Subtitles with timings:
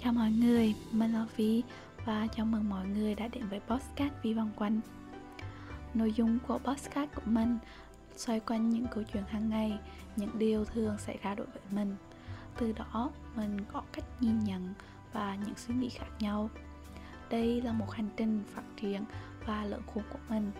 [0.00, 1.62] Chào mọi người, mình là Vi
[2.04, 4.80] và chào mừng mọi người đã đến với podcast Vi vòng quanh.
[5.94, 7.58] Nội dung của podcast của mình
[8.16, 9.78] xoay quanh những câu chuyện hàng ngày,
[10.16, 11.96] những điều thường xảy ra đối với mình.
[12.58, 14.74] Từ đó mình có cách nhìn nhận
[15.12, 16.50] và những suy nghĩ khác nhau.
[17.30, 19.04] Đây là một hành trình phát triển
[19.46, 20.50] và lớn khôn của mình.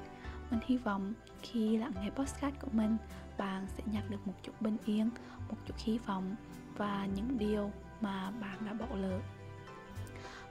[0.51, 1.13] Mình hy vọng
[1.43, 2.97] khi lắng nghe podcast của mình,
[3.39, 5.11] bạn sẽ nhận được một chút bình yên,
[5.49, 6.37] một chút hy vọng
[6.77, 7.71] và những điều
[8.01, 9.19] mà bạn đã bỏ lỡ.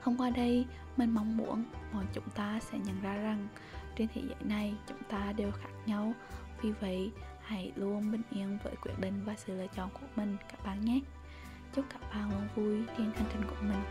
[0.04, 0.66] Thông qua đây,
[0.98, 3.48] mình mong muốn mọi chúng ta sẽ nhận ra rằng
[3.96, 6.14] trên thế giới này chúng ta đều khác nhau.
[6.62, 10.38] Vì vậy, hãy luôn bình yên với quyết định và sự lựa chọn của mình,
[10.52, 11.00] các bạn nhé.
[11.76, 13.84] Chúc các bạn luôn vui trên hành trình của mình.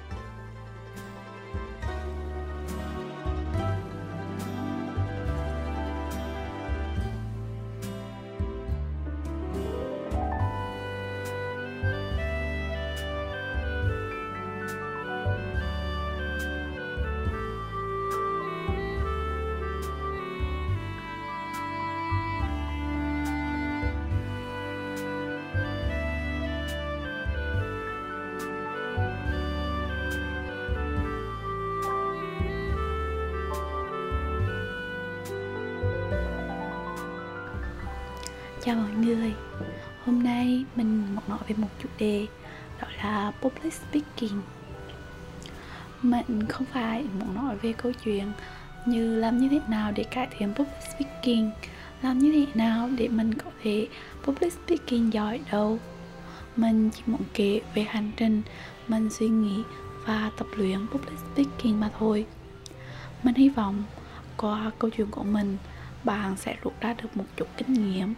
[38.66, 39.34] Chào mọi người.
[40.04, 42.26] Hôm nay mình muốn nói về một chủ đề,
[42.82, 44.40] Đó là public speaking.
[46.02, 48.32] Mình không phải muốn nói về câu chuyện
[48.86, 51.50] Như làm như thế nào để cải thiện public speaking,
[52.02, 53.88] Làm như thế nào để mình có thể
[54.24, 55.78] public speaking giỏi đâu.
[56.56, 58.42] Mình chỉ muốn kể về hành trình
[58.88, 59.62] Mình suy nghĩ
[60.06, 62.26] và tập luyện public speaking mà thôi.
[63.22, 63.84] Mình hy vọng
[64.36, 65.56] qua câu chuyện của mình,
[66.04, 68.14] bạn sẽ rút ra được một chút kinh nghiệm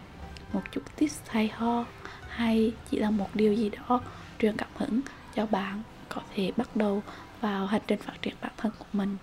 [0.59, 1.85] một chút tips hay ho,
[2.29, 4.01] hay chỉ là một điều gì đó
[4.39, 5.01] truyền cảm hứng
[5.35, 7.03] cho bạn có thể bắt đầu
[7.41, 9.17] vào hành trình phát triển bản thân của mình.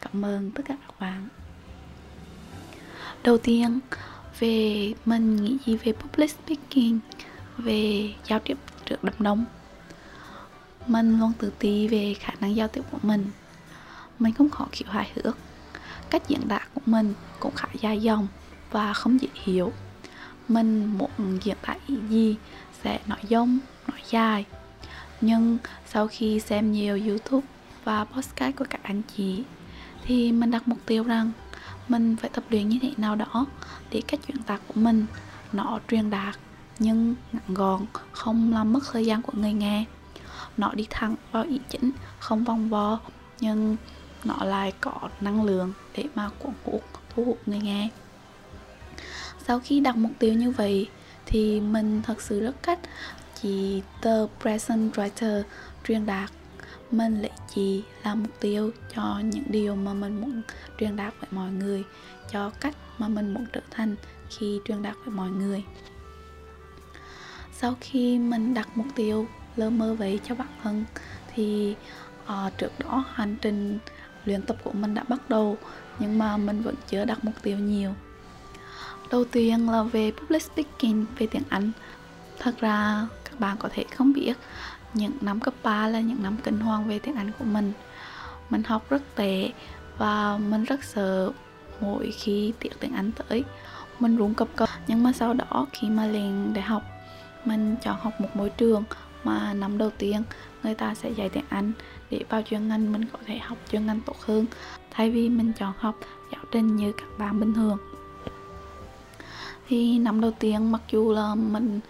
[0.00, 1.28] Cảm ơn tất cả các bạn.
[3.24, 3.80] Đầu tiên,
[4.40, 6.98] về mình nghĩ gì về public speaking,
[7.58, 9.44] về giao tiếp trước đám đông.
[10.86, 13.30] Mình luôn tự ti về khả năng giao tiếp của mình.
[14.18, 15.36] Mình không khó kiểu hài hước.
[16.10, 18.26] Cách diễn đạt của mình cũng khá dài dòng
[18.70, 19.72] và không dễ hiểu
[20.48, 22.36] mình muốn diễn tả ý gì
[22.82, 23.58] sẽ nói dông,
[23.88, 24.44] nói dài.
[25.20, 27.46] Nhưng sau khi xem nhiều youtube
[27.84, 29.44] và podcast của các anh chị
[30.04, 31.32] thì mình đặt mục tiêu rằng
[31.88, 33.46] mình phải tập luyện như thế nào đó
[33.90, 35.06] để cách truyền đạt của mình
[35.52, 36.38] nó truyền đạt
[36.78, 39.84] nhưng ngắn gọn không làm mất thời gian của người nghe.
[40.56, 43.00] Nó đi thẳng vào ý chính không vòng vo
[43.40, 43.76] nhưng
[44.24, 47.88] nó lại có năng lượng để mà cuốn hút thu hút người nghe
[49.46, 50.88] sau khi đặt mục tiêu như vậy
[51.26, 52.78] thì mình thật sự rất cách.
[53.42, 55.42] Chỉ the present writer
[55.84, 56.30] truyền đạt
[56.92, 60.42] mình lại chỉ là mục tiêu cho những điều mà mình muốn
[60.78, 61.84] truyền đạt với mọi người
[62.30, 63.96] cho cách mà mình muốn trở thành
[64.30, 65.64] khi truyền đạt với mọi người.
[67.52, 69.26] Sau khi mình đặt mục tiêu
[69.56, 70.84] lơ mơ vậy cho bản thân
[71.34, 71.76] thì
[72.24, 73.78] uh, trước đó hành trình
[74.24, 75.56] luyện tập của mình đã bắt đầu
[75.98, 77.94] nhưng mà mình vẫn chưa đặt mục tiêu nhiều.
[79.12, 81.70] Đầu tiên là về public speaking, về tiếng Anh.
[82.38, 84.34] Thật ra các bạn có thể không biết,
[84.94, 87.72] Những năm cấp 3 là những năm kinh hoàng về tiếng Anh của mình.
[88.50, 89.50] Mình học rất tệ
[89.98, 91.32] Và mình rất sợ
[91.80, 93.44] mỗi khi tiết tiếng Anh tới,
[94.00, 94.68] Mình run cập cập.
[94.86, 96.82] Nhưng mà sau đó khi mà lên đại học,
[97.44, 98.84] Mình chọn học một môi trường
[99.24, 100.22] mà năm đầu tiên
[100.62, 101.72] người ta sẽ dạy tiếng Anh
[102.10, 104.46] để vào chuyên ngành mình có thể học chuyên ngành tốt hơn.
[104.90, 105.94] Thay vì mình chọn học
[106.32, 107.78] giáo trình như các bạn bình thường
[109.72, 111.80] thì năm đầu tiên mặc dù là mình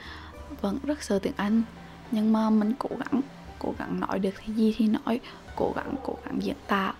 [0.61, 1.63] vẫn rất sợ tiếng Anh
[2.11, 3.21] nhưng mà mình cố gắng
[3.59, 5.21] cố gắng nói được thì gì thì nói
[5.57, 6.95] cố gắng cố gắng diễn tả.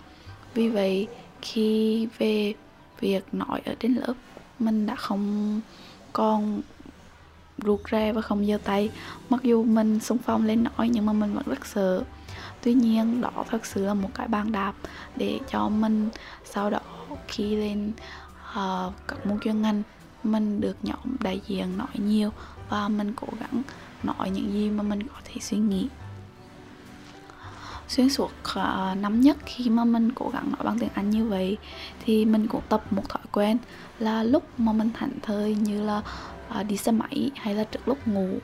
[0.53, 1.07] Vì vậy
[1.41, 2.53] khi về
[2.99, 4.13] việc nói ở trên lớp
[4.59, 5.61] mình đã không
[6.13, 6.61] còn
[7.57, 8.89] ruột ra và không giơ tay.
[9.29, 12.03] Mặc dù mình xung phong lên nói nhưng mà mình vẫn rất sợ.
[12.63, 14.73] Tuy nhiên đó thật sự là một cái bàn đạp
[15.15, 16.09] để cho mình
[16.45, 16.79] sau đó
[17.27, 17.91] khi lên
[18.51, 19.83] uh, các môn chuyên ngành
[20.23, 22.29] mình được nhóm đại diện nói nhiều
[22.69, 23.61] và mình cố gắng
[24.03, 25.87] nói những gì mà mình có thể suy nghĩ.
[27.87, 31.25] Xuyên suốt uh, năm nhất khi mà mình cố gắng nói bằng tiếng Anh như
[31.25, 31.57] vậy
[32.05, 33.57] thì mình cũng tập một thói quen
[33.99, 36.01] là lúc mà mình thảnh thơi như là
[36.59, 38.39] uh, đi xe máy hay là trước lúc ngủ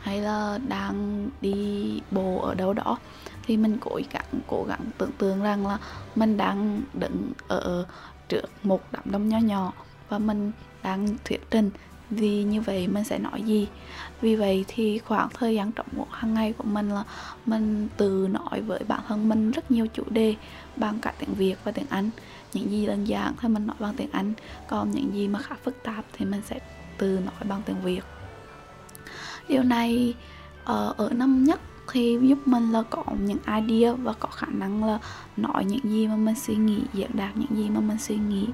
[0.00, 2.98] hay là đang đi bộ ở đâu đó
[3.46, 5.78] thì mình cố gắng cố gắng tưởng tượng rằng là
[6.16, 7.86] mình đang đứng ở
[8.28, 9.72] trước một đám đông nhỏ nhỏ
[10.08, 10.52] và mình
[10.82, 11.70] đang thuyết trình
[12.10, 13.68] vì như vậy mình sẽ nói gì.
[14.20, 17.04] Vì vậy thì khoảng thời gian trọng một hàng ngày của mình là
[17.46, 20.34] mình tự nói với bản thân mình rất nhiều chủ đề
[20.76, 22.10] bằng cả tiếng Việt và tiếng Anh.
[22.52, 24.32] Những gì đơn giản thì mình nói bằng tiếng Anh
[24.68, 26.58] còn những gì mà khá phức tạp thì mình sẽ
[26.98, 28.04] tự nói bằng tiếng Việt.
[29.48, 30.14] Điều này
[30.64, 31.60] ở, ở năm nhất
[31.92, 34.98] thì giúp mình là có những idea và có khả năng là
[35.36, 38.46] nói những gì mà mình suy nghĩ diễn đạt những gì mà mình suy nghĩ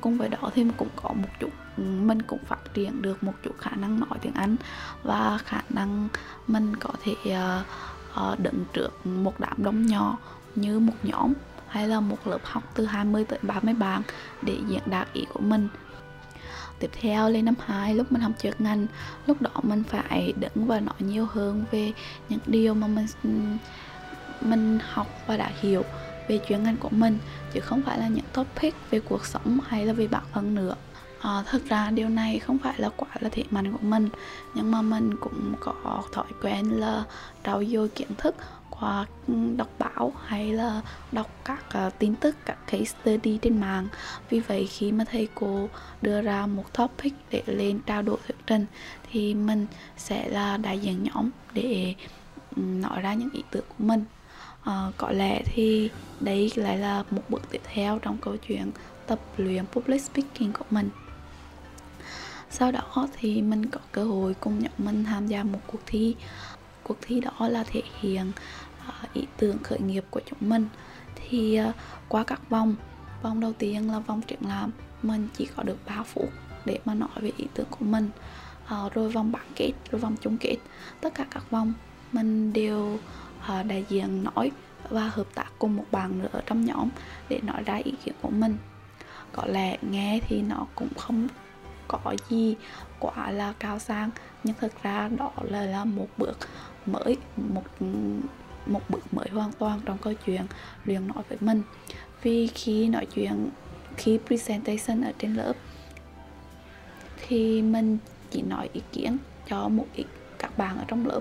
[0.00, 3.32] cùng với đó thì mình cũng có một chút mình cũng phát triển được một
[3.42, 4.56] chút khả năng nói tiếng Anh.
[5.02, 6.08] Và khả năng
[6.46, 7.14] mình có thể
[8.24, 10.18] uh, đứng trước một đám đông nhỏ
[10.54, 11.32] như một nhóm
[11.68, 14.02] hay là một lớp học từ 20 tới 30 bạn
[14.42, 15.68] để diễn đạt ý của mình.
[16.78, 18.86] Tiếp theo lên năm 2 lúc mình học trượt ngành
[19.26, 21.92] lúc đó mình phải đứng và nói nhiều hơn về
[22.28, 23.06] những điều mà mình
[24.40, 25.84] mình học và đã hiểu
[26.28, 27.18] về chuyên ngành của mình
[27.52, 30.74] chứ không phải là những topic về cuộc sống hay là về bản thân nữa.
[31.20, 34.08] À, thực ra điều này không phải là quả là thế mạnh của mình
[34.54, 37.04] nhưng mà mình cũng có thói quen là
[37.44, 38.34] trau dồi kiến thức
[38.70, 39.06] qua
[39.56, 40.80] đọc báo hay là
[41.12, 43.88] đọc các uh, tin tức các case study trên mạng.
[44.30, 45.68] Vì vậy khi mà thầy cô
[46.02, 48.66] đưa ra một topic để lên trao đổi thuyết trình
[49.10, 49.66] thì mình
[49.96, 51.94] sẽ là đại diện nhóm để
[52.56, 54.04] nói ra những ý tưởng của mình
[54.62, 55.90] à, có lẽ thì
[56.20, 58.70] đây lại là một bước tiếp theo trong câu chuyện
[59.06, 60.90] tập luyện public speaking của mình.
[62.50, 66.14] Sau đó thì mình có cơ hội cùng nhóm mình tham gia một cuộc thi.
[66.82, 68.32] Cuộc thi đó là thể hiện
[68.86, 70.68] ờ, ý tưởng khởi nghiệp của chúng mình.
[71.14, 71.72] Thì ờ,
[72.08, 72.74] qua các vòng
[73.22, 74.70] vòng đầu tiên là vòng triển lãm
[75.02, 76.28] mình chỉ có được 3 phút
[76.64, 78.10] để mà nói về ý tưởng của mình.
[78.94, 80.56] Rồi vòng bán kết rồi vòng chung kết.
[81.00, 81.72] Tất cả các vòng
[82.12, 82.98] mình đều
[83.46, 84.50] đại diện nói
[84.88, 86.88] và hợp tác cùng một bạn nữa ở trong nhóm
[87.28, 88.56] để nói ra ý kiến của mình.
[89.32, 91.28] Có lẽ nghe thì nó cũng không
[91.88, 92.56] có gì
[92.98, 94.10] quá là cao sang
[94.44, 96.38] nhưng thực ra đó là, là một bước
[96.86, 97.64] mới một
[98.66, 100.46] một bước mới hoàn toàn trong câu chuyện
[100.84, 101.62] luyện nói với mình.
[102.22, 103.50] Vì khi nói chuyện
[103.96, 105.52] khi presentation ở trên lớp
[107.26, 107.98] thì mình
[108.30, 109.16] chỉ nói ý kiến
[109.48, 110.06] cho một ít
[110.38, 111.20] các bạn ở trong lớp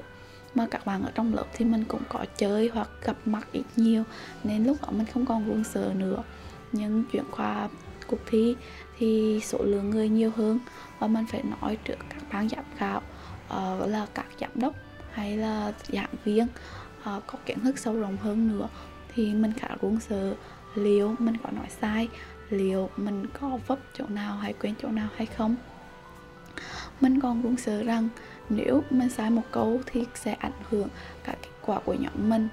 [0.57, 3.63] mà các bạn ở trong lớp thì mình cũng có chơi hoặc gặp mặt ít
[3.75, 4.04] nhiều
[4.44, 6.24] nên lúc đó mình không còn run sợ nữa.
[6.71, 7.69] Nhưng chuyển qua
[8.07, 8.56] cuộc thi
[8.98, 10.59] thì số lượng người nhiều hơn
[11.00, 13.01] và mình phải nói trước các ban giám khảo
[13.48, 14.74] uh, là các giám đốc
[15.12, 18.69] hay là giảng viên uh, có kiến thức sâu rộng hơn nữa
[19.15, 20.36] thì mình khá run sợ
[20.75, 22.09] liệu mình có nói sai
[22.50, 25.56] liệu mình có vấp chỗ nào hay quên chỗ nào hay không
[27.01, 28.09] mình còn cũng sợ rằng
[28.50, 30.88] nếu mình sai một câu thì sẽ ảnh hưởng
[31.24, 32.48] cả kết quả của nhóm mình.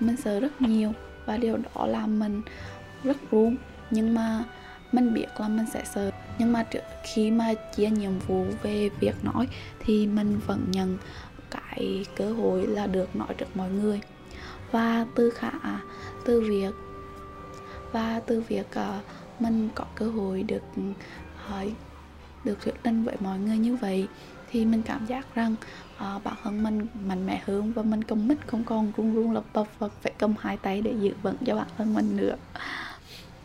[0.00, 0.92] Mình sợ rất nhiều
[1.26, 2.42] và điều đó làm mình
[3.04, 3.56] rất run.
[3.90, 4.44] Nhưng mà
[4.92, 6.10] mình biết là mình sẽ sợ.
[6.38, 6.82] Nhưng mà trước
[7.14, 9.48] khi mà chia nhiệm vụ về việc nói
[9.80, 10.98] thì mình vẫn nhận
[11.50, 14.00] cái cơ hội là được nói trước mọi người.
[14.70, 15.50] Và từ khả
[16.24, 16.74] từ việc
[17.92, 19.04] và từ việc uh,
[19.40, 20.62] mình có cơ hội được
[21.36, 21.72] hỏi
[22.44, 24.08] được thuyết trình với mọi người như vậy
[24.50, 25.54] thì mình cảm giác rằng
[25.96, 29.32] uh, bản thân mình mạnh mẽ hơn và mình cầm mít không còn run run
[29.32, 32.36] lập bập và phải cầm hai tay để giữ vững cho bản thân mình nữa.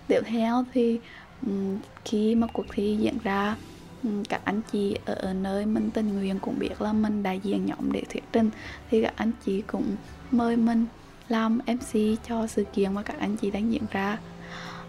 [0.07, 0.99] Tiếp theo thì
[1.45, 3.55] um, khi mà cuộc thi diễn ra
[4.03, 7.65] um, các anh chị ở nơi mình tình nguyện cũng biết là mình đại diện
[7.65, 8.49] nhóm để thuyết trình
[8.91, 9.95] thì các anh chị cũng
[10.31, 10.85] mời mình
[11.29, 14.17] làm MC cho sự kiện mà các anh chị đang diễn ra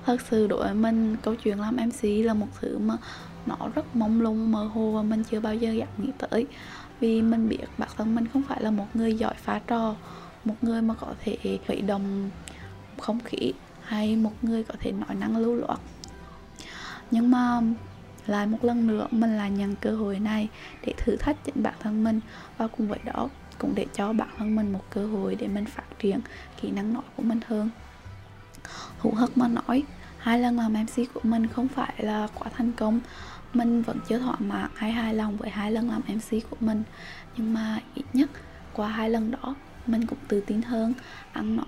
[0.06, 2.96] thật sự đối với mình, câu chuyện làm MC là một thứ mà
[3.46, 6.46] nó rất mông lung, mơ hồ và mình chưa bao giờ dám nghĩ tới.
[7.00, 9.94] Vì mình biết bản thân mình không phải là một người giỏi phá trò,
[10.44, 12.30] một người mà có thể khởi động
[12.98, 15.78] không khí hay một người có thể nói năng lưu loát.
[17.10, 17.60] Nhưng mà
[18.26, 20.48] lại một lần nữa mình lại nhận cơ hội này
[20.86, 22.20] để thử thách chính bản thân mình
[22.58, 25.64] và cùng với đó cũng để cho bản thân mình một cơ hội để mình
[25.64, 26.20] phát triển
[26.60, 27.70] kỹ năng nói của mình hơn
[29.04, 29.82] hữu hất mà nói.
[30.18, 33.00] Hai lần làm MC của mình không phải là quá thành công.
[33.54, 36.82] Mình vẫn chưa thỏa mãn hay hài lòng với hai lần làm MC của mình.
[37.36, 38.30] Nhưng mà ít nhất,
[38.72, 39.54] qua hai lần đó,
[39.86, 40.94] mình cũng tự tin hơn.
[41.32, 41.66] Ăn nói,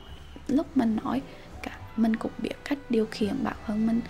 [0.49, 1.23] lúc mình nói,
[1.63, 4.01] cả mình cũng biết cách điều khiển bản thân mình,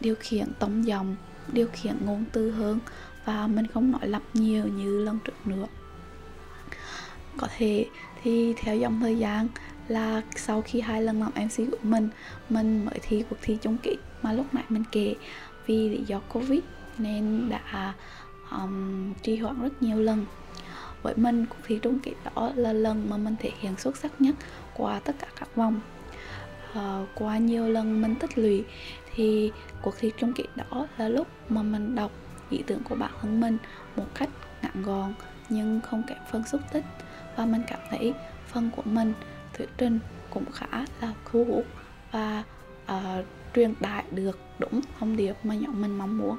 [0.00, 1.16] điều khiển tông dòng
[1.52, 2.78] điều khiển ngôn từ hơn
[3.24, 5.66] và mình không nói lặp nhiều như lần trước nữa.
[7.36, 7.86] Có thể
[8.22, 9.48] thì theo dòng thời gian
[9.88, 12.08] là sau khi hai lần làm MC của mình
[12.48, 15.14] mình mới thi cuộc thi chung kết mà lúc nãy mình kể.
[15.66, 16.60] Vì lý do Covid
[16.98, 17.94] nên đã
[18.50, 20.26] um, trì hoãn rất nhiều lần.
[21.02, 24.20] Với mình cuộc thi chung kết đó là lần mà mình thể hiện xuất sắc
[24.20, 24.34] nhất
[24.74, 25.80] qua tất cả các vòng.
[26.78, 28.64] Uh, qua nhiều lần mình tích lũy
[29.14, 32.10] thì cuộc thi chung kết đó là lúc mà mình đọc
[32.50, 33.58] ý tưởng của bản thân mình
[33.96, 34.28] một cách
[34.62, 35.14] ngắn gọn
[35.48, 36.84] nhưng không kém phần xúc tích.
[37.36, 38.14] Và mình cảm thấy
[38.46, 39.12] phần của mình
[39.54, 39.98] thuyết trình
[40.30, 41.64] cũng khá là thu hút
[42.12, 42.44] và
[42.92, 46.38] uh, truyền đạt được đúng thông điệp mà nhóm mình mong muốn.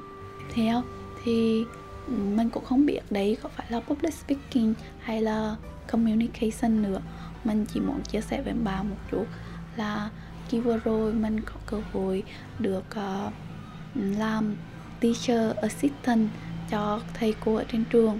[0.54, 0.82] Theo
[1.24, 1.64] thì
[2.08, 5.56] mình cũng không biết đấy có phải là public speaking hay là
[5.90, 7.00] communication nữa.
[7.44, 9.24] Mình chỉ muốn chia sẻ với bà một chút
[9.76, 10.10] là
[10.48, 12.22] khi vừa rồi mình có cơ hội
[12.58, 13.32] được uh,
[13.94, 14.56] làm
[15.00, 16.28] teacher assistant
[16.70, 18.18] cho thầy cô ở trên trường.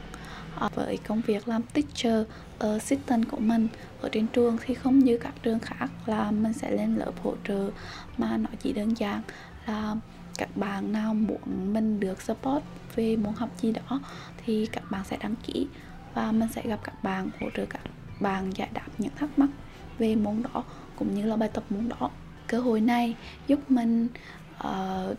[0.59, 2.27] Ờ, với công việc làm teacher
[2.59, 3.69] assistant của mình
[4.01, 7.35] ở trên trường thì không như các trường khác là mình sẽ lên lớp hỗ
[7.49, 7.71] trợ.
[8.19, 9.21] Mà nó chỉ đơn giản
[9.67, 9.97] là
[10.39, 14.01] các bạn nào muốn mình được support về muốn học gì đó
[14.45, 15.67] thì các bạn sẽ đăng ký
[16.15, 17.81] và mình sẽ gặp các bạn hỗ trợ các
[18.21, 19.49] bạn giải đáp những thắc mắc
[19.99, 20.65] về môn đó
[20.97, 22.11] cũng như là bài tập môn đó.
[22.47, 23.15] Cơ hội này
[23.47, 24.09] giúp mình
[24.59, 25.17] uh,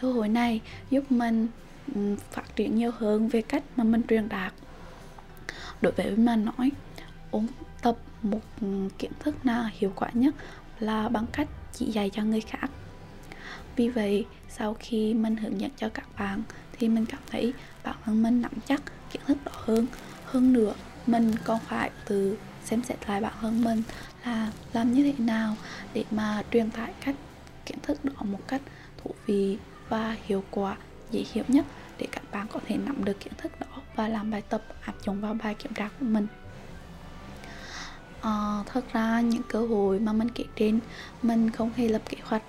[0.00, 0.60] cơ hội này
[0.90, 1.48] giúp mình
[1.94, 4.52] Ừ, phát triển nhiều hơn về cách mà mình truyền đạt.
[5.80, 6.70] Đối với mình nói,
[7.30, 7.46] ôn
[7.82, 8.40] tập một
[8.98, 10.34] kiến thức nào hiệu quả nhất
[10.78, 12.70] là bằng cách chỉ dạy cho người khác.
[13.76, 17.52] Vì vậy, sau khi mình hướng dẫn cho các bạn thì mình cảm thấy
[17.84, 19.86] bản thân mình nắm chắc kiến thức đó hơn.
[20.24, 20.74] Hơn nữa,
[21.06, 23.82] mình còn phải từ xem xét lại bản thân mình
[24.24, 25.56] là làm như thế nào
[25.94, 27.16] để mà truyền tải cách
[27.66, 28.60] kiến thức đó một cách
[29.02, 29.58] thú vị
[29.88, 30.76] và hiệu quả
[31.12, 31.64] dễ hiểu nhất
[31.98, 33.66] để các bạn có thể nắm được kiến thức đó
[33.96, 36.26] và làm bài tập áp dụng vào bài kiểm tra của mình.
[38.20, 40.80] À, thật ra những cơ hội mà mình kể trên
[41.22, 42.42] mình không hề lập kế hoạch.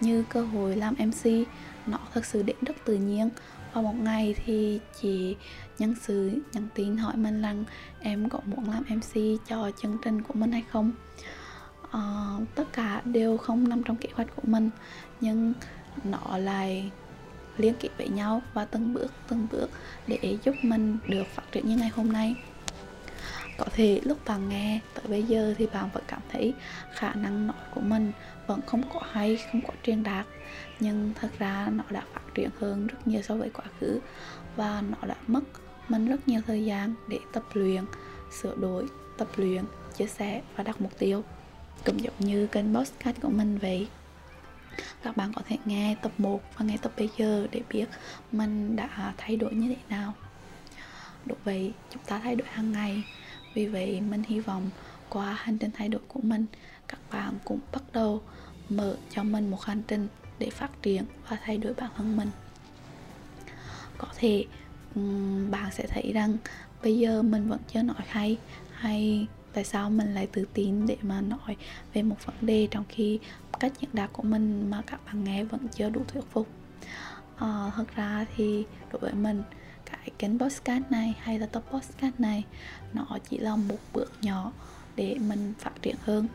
[0.00, 1.46] Như cơ hội làm mc
[1.86, 3.30] nó thật sự đến rất tự nhiên.
[3.72, 5.36] Và một ngày thì chị
[5.78, 7.64] nhân sự nhắn tin hỏi mình rằng
[8.00, 10.92] em có muốn làm mc cho chương trình của mình hay không?
[11.90, 14.70] À, tất cả đều không nằm trong kế hoạch của mình
[15.20, 15.52] nhưng
[16.04, 16.90] nó lại
[17.58, 19.70] liên kết với nhau và từng bước từng bước
[20.06, 22.36] để giúp mình được phát triển như ngày hôm nay.
[23.58, 26.54] Có thể lúc bạn nghe tới bây giờ thì bạn vẫn cảm thấy
[26.94, 28.12] khả năng nói của mình
[28.46, 30.26] vẫn không có hay, không có truyền đạt.
[30.80, 34.00] Nhưng thật ra nó đã phát triển hơn rất nhiều so với quá khứ
[34.56, 35.40] và nó đã mất
[35.88, 37.84] mình rất nhiều thời gian để tập luyện,
[38.42, 38.86] sửa đổi,
[39.18, 39.64] tập luyện,
[39.96, 41.24] chia sẻ và đặt mục tiêu.
[41.84, 43.88] Cũng giống như kênh podcast của mình vậy
[45.02, 47.86] các bạn có thể nghe tập 1 và nghe tập bây giờ để biết
[48.32, 50.14] mình đã thay đổi như thế nào.
[51.26, 53.02] Đúng vậy chúng ta thay đổi hàng ngày,
[53.54, 54.70] vì vậy mình hy vọng
[55.08, 56.46] qua hành trình thay đổi của mình,
[56.88, 58.22] các bạn cũng bắt đầu
[58.68, 60.08] mở cho mình một hành trình
[60.38, 62.30] để phát triển và thay đổi bản thân mình.
[63.98, 64.44] Có thể
[65.50, 66.36] bạn sẽ thấy rằng
[66.82, 68.38] bây giờ mình vẫn chưa nói hay
[68.72, 71.56] hay tại sao mình lại tự tin để mà nói
[71.94, 73.18] về một vấn đề trong khi
[73.60, 76.48] cách diễn đạt của mình mà các bạn nghe vẫn chưa đủ thuyết phục.
[77.36, 79.42] À, thật ra thì đối với mình
[79.90, 82.44] cái kênh podcast này hay là tập podcast này
[82.92, 84.52] nó chỉ là một bước nhỏ
[84.96, 86.28] để mình phát triển hơn.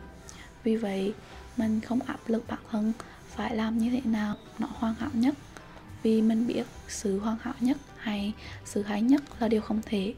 [0.64, 1.14] Vì vậy
[1.58, 2.94] mình không áp lực bản thân
[3.28, 5.36] phải làm như thế nào nó hoàn hảo nhất.
[6.04, 8.34] Vì mình biết sự hoàn hảo nhất hay
[8.66, 10.14] sự hay nhất là điều không thể.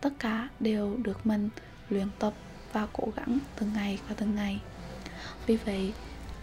[0.00, 1.48] Tất cả đều được mình
[1.90, 2.32] luyện tập
[2.72, 4.60] và cố gắng từng ngày qua từng ngày.
[5.46, 5.92] Vì vậy,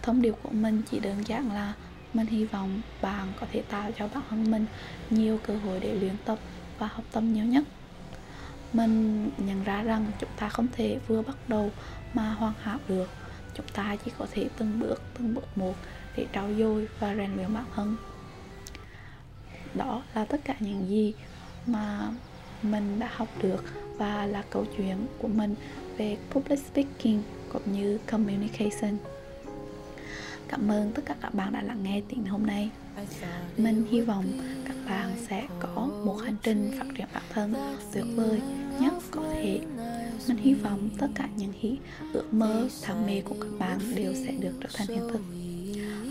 [0.02, 1.74] thông điệp của mình chỉ đơn giản là
[2.14, 4.66] mình hy vọng bạn có thể tạo cho bản thân mình
[5.10, 6.38] nhiều cơ hội để luyện tập
[6.78, 7.64] và học tập nhiều nhất.
[8.72, 11.70] Mình nhận ra rằng chúng ta không thể vừa bắt đầu
[12.14, 13.10] mà hoàn hảo được.
[13.54, 15.74] Chúng ta chỉ có thể từng bước từng bước một
[16.16, 17.96] để trau dồi và rèn luyện bản thân.
[19.74, 21.14] Đó là tất cả những gì
[21.66, 22.08] mà
[22.64, 23.64] mình đã học được
[23.96, 25.54] và là câu chuyện của mình
[25.96, 28.96] về public speaking cũng như communication.
[30.48, 32.70] Cảm ơn tất cả các bạn đã lắng nghe tiếng hôm nay.
[33.56, 34.24] Mình hy vọng
[34.64, 37.54] các bạn sẽ có một hành trình phát triển bản thân
[37.92, 38.40] tuyệt vời
[38.80, 39.60] nhất có thể.
[40.28, 41.76] Mình hy vọng tất cả những hí
[42.12, 45.20] ước mơ tham mê của các bạn đều sẽ được trở thành hiện thực.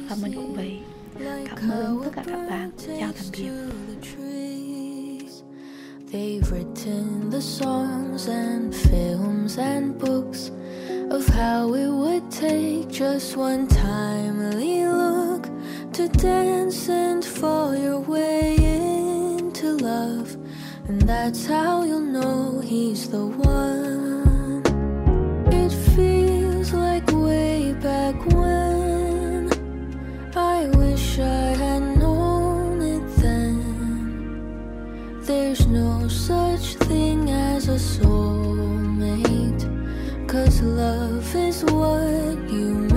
[0.09, 0.79] Và mình cũng vậy.
[1.49, 2.71] Cảm ơn tất cả các bạn.
[2.99, 4.22] Chào tạm biệt.
[6.13, 10.51] They've written the songs and films and books
[11.09, 15.49] of how it would take just one timely look
[15.93, 20.37] to dance and fall your way into love.
[20.87, 24.61] And that's how you'll know he's the one.
[25.51, 27.11] It feels like
[41.03, 42.92] love is what you